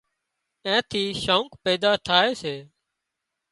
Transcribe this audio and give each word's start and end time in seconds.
اين 0.65 0.79
ٿي 0.89 1.03
شوق 1.23 1.47
پيدا 1.63 1.91
ٿائي 2.05 2.29
سي 2.41 2.55